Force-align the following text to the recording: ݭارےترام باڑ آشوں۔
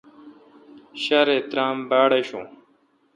ݭارےترام 1.01 1.77
باڑ 1.89 2.09
آشوں۔ 2.19 2.45